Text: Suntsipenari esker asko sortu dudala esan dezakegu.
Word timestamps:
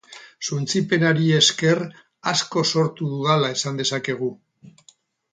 Suntsipenari 0.45 1.25
esker 1.39 1.81
asko 2.31 2.63
sortu 2.77 3.09
dudala 3.13 3.51
esan 3.57 3.77
dezakegu. 3.83 4.31